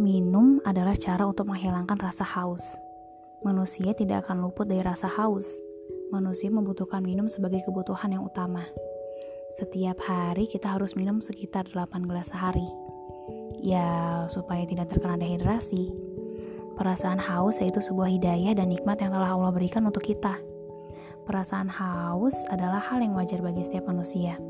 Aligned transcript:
Minum 0.00 0.56
adalah 0.64 0.96
cara 0.96 1.28
untuk 1.28 1.52
menghilangkan 1.52 2.00
rasa 2.00 2.24
haus. 2.24 2.80
Manusia 3.44 3.92
tidak 3.92 4.24
akan 4.24 4.40
luput 4.40 4.64
dari 4.64 4.80
rasa 4.80 5.04
haus. 5.04 5.60
Manusia 6.08 6.48
membutuhkan 6.48 7.04
minum 7.04 7.28
sebagai 7.28 7.60
kebutuhan 7.68 8.16
yang 8.16 8.24
utama. 8.24 8.64
Setiap 9.52 10.00
hari 10.00 10.48
kita 10.48 10.72
harus 10.72 10.96
minum 10.96 11.20
sekitar 11.20 11.68
8 11.68 12.08
gelas 12.08 12.32
sehari. 12.32 12.64
Ya, 13.60 14.24
supaya 14.32 14.64
tidak 14.64 14.88
terkena 14.88 15.20
dehidrasi. 15.20 15.92
Perasaan 16.72 17.20
haus 17.20 17.60
yaitu 17.60 17.84
sebuah 17.84 18.08
hidayah 18.16 18.56
dan 18.56 18.72
nikmat 18.72 18.96
yang 19.04 19.12
telah 19.12 19.36
Allah 19.36 19.52
berikan 19.52 19.84
untuk 19.84 20.08
kita. 20.08 20.40
Perasaan 21.28 21.68
haus 21.68 22.34
adalah 22.48 22.80
hal 22.80 23.04
yang 23.04 23.12
wajar 23.12 23.38
bagi 23.44 23.62
setiap 23.62 23.86
manusia, 23.86 24.40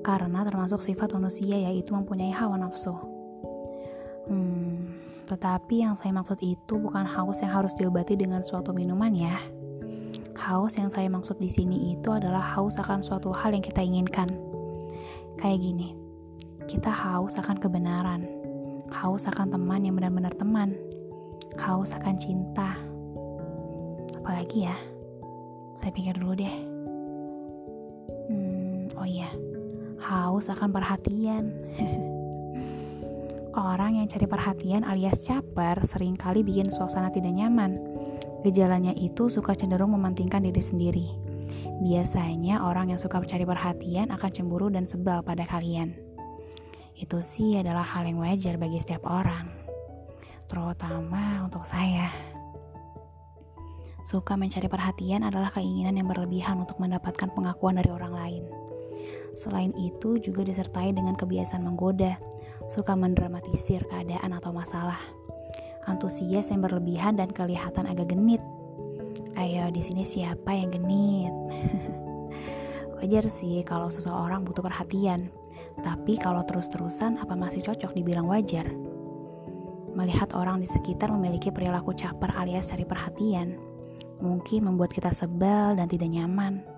karena 0.00 0.48
termasuk 0.48 0.80
sifat 0.80 1.12
manusia 1.12 1.58
yaitu 1.58 1.92
mempunyai 1.92 2.32
hawa 2.32 2.56
nafsu. 2.56 2.96
Hmm, 4.26 4.75
tetapi 5.26 5.82
yang 5.82 5.98
saya 5.98 6.14
maksud 6.14 6.38
itu 6.38 6.78
bukan 6.78 7.02
haus 7.02 7.42
yang 7.42 7.50
harus 7.50 7.74
diobati 7.74 8.14
dengan 8.14 8.46
suatu 8.46 8.70
minuman 8.70 9.10
ya. 9.10 9.34
Haus 10.38 10.78
yang 10.78 10.86
saya 10.86 11.10
maksud 11.10 11.42
di 11.42 11.50
sini 11.50 11.98
itu 11.98 12.08
adalah 12.14 12.40
haus 12.54 12.78
akan 12.78 13.02
suatu 13.02 13.34
hal 13.34 13.50
yang 13.50 13.64
kita 13.64 13.82
inginkan. 13.82 14.30
Kayak 15.36 15.66
gini, 15.66 15.98
kita 16.70 16.88
haus 16.94 17.34
akan 17.42 17.58
kebenaran, 17.58 18.22
haus 18.94 19.26
akan 19.26 19.50
teman 19.50 19.82
yang 19.82 19.98
benar-benar 19.98 20.30
teman, 20.38 20.78
haus 21.58 21.90
akan 21.90 22.14
cinta. 22.14 22.78
Apalagi 24.22 24.70
ya? 24.70 24.76
Saya 25.74 25.90
pikir 25.90 26.14
dulu 26.22 26.38
deh. 26.38 26.56
Hmm, 28.30 28.86
oh 28.94 29.08
iya, 29.08 29.28
haus 30.06 30.46
akan 30.46 30.70
perhatian. 30.70 31.50
Orang 33.56 33.96
yang 33.96 34.04
cari 34.04 34.28
perhatian 34.28 34.84
alias 34.84 35.24
caper 35.24 35.80
sering 35.88 36.12
kali 36.12 36.44
bikin 36.44 36.68
suasana 36.68 37.08
tidak 37.08 37.32
nyaman. 37.32 37.80
Gejalanya 38.44 38.92
itu 38.92 39.32
suka 39.32 39.56
cenderung 39.56 39.96
mementingkan 39.96 40.44
diri 40.44 40.60
sendiri. 40.60 41.06
Biasanya 41.80 42.60
orang 42.60 42.92
yang 42.92 43.00
suka 43.00 43.16
mencari 43.16 43.48
perhatian 43.48 44.12
akan 44.12 44.28
cemburu 44.28 44.68
dan 44.68 44.84
sebal 44.84 45.24
pada 45.24 45.48
kalian. 45.48 45.96
Itu 47.00 47.24
sih 47.24 47.56
adalah 47.56 47.80
hal 47.80 48.04
yang 48.04 48.20
wajar 48.20 48.60
bagi 48.60 48.76
setiap 48.76 49.08
orang, 49.08 49.48
terutama 50.52 51.48
untuk 51.48 51.64
saya. 51.64 52.12
Suka 54.04 54.36
mencari 54.36 54.68
perhatian 54.68 55.24
adalah 55.24 55.48
keinginan 55.56 55.96
yang 55.96 56.12
berlebihan 56.12 56.60
untuk 56.60 56.76
mendapatkan 56.76 57.32
pengakuan 57.32 57.80
dari 57.80 57.88
orang 57.88 58.12
lain. 58.12 58.44
Selain 59.36 59.72
itu, 59.76 60.16
juga 60.20 60.44
disertai 60.44 60.96
dengan 60.96 61.12
kebiasaan 61.12 61.60
menggoda, 61.60 62.16
suka 62.66 62.98
mendramatisir 62.98 63.82
keadaan 63.86 64.34
atau 64.34 64.50
masalah. 64.50 64.98
Antusias 65.86 66.50
yang 66.50 66.66
berlebihan 66.66 67.14
dan 67.14 67.30
kelihatan 67.30 67.86
agak 67.86 68.10
genit. 68.10 68.42
Ayo, 69.38 69.70
di 69.70 69.78
sini 69.78 70.02
siapa 70.02 70.50
yang 70.50 70.74
genit? 70.74 71.34
Wajar 72.98 73.28
sih 73.30 73.62
kalau 73.62 73.86
seseorang 73.86 74.42
butuh 74.42 74.64
perhatian, 74.64 75.30
tapi 75.84 76.16
kalau 76.18 76.42
terus-terusan 76.42 77.20
apa 77.20 77.36
masih 77.36 77.62
cocok 77.62 77.92
dibilang 77.92 78.26
wajar? 78.26 78.66
Melihat 79.92 80.32
orang 80.32 80.60
di 80.60 80.68
sekitar 80.68 81.12
memiliki 81.12 81.52
perilaku 81.52 81.92
caper 81.92 82.32
alias 82.34 82.72
cari 82.72 82.88
perhatian, 82.88 83.60
mungkin 84.20 84.64
membuat 84.64 84.96
kita 84.96 85.12
sebal 85.12 85.76
dan 85.76 85.86
tidak 85.86 86.08
nyaman. 86.08 86.75